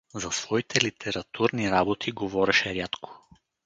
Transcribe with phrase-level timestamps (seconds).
[0.13, 3.27] За своите литературни работи говореше рядко.